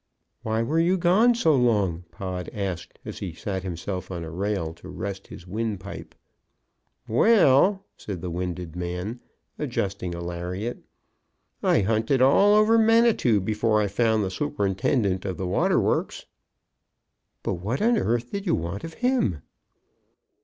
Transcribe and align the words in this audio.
"Why 0.41 0.63
were 0.63 0.79
you 0.79 0.97
gone 0.97 1.35
so 1.35 1.53
long?" 1.55 2.05
Pod 2.09 2.49
asked, 2.53 2.97
as 3.05 3.19
he 3.19 3.33
sat 3.35 3.61
himself 3.61 4.09
on 4.09 4.23
a 4.23 4.31
rail 4.31 4.73
to 4.73 4.89
rest 4.89 5.27
his 5.27 5.45
windpipe. 5.45 6.15
"Well," 7.07 7.85
said 7.95 8.19
the 8.19 8.31
winded 8.31 8.75
man, 8.75 9.19
adjusting 9.59 10.15
a 10.15 10.19
lariat, 10.21 10.79
"I 11.61 11.81
hunted 11.81 12.19
all 12.19 12.55
over 12.55 12.79
Manitou 12.79 13.41
before 13.41 13.79
I 13.79 13.85
found 13.85 14.23
the 14.23 14.31
superintendent 14.31 15.23
of 15.23 15.37
the 15.37 15.45
waterworks." 15.45 16.25
"But 17.43 17.53
what 17.61 17.79
on 17.79 17.95
earth 17.95 18.31
did 18.31 18.47
you 18.47 18.55
want 18.55 18.83
of 18.83 18.95
him?" 19.05 19.43